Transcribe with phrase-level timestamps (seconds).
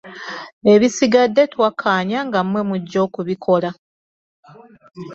[0.73, 3.69] Ebisigadde twakkaanya nga mmwe mujja okubikola.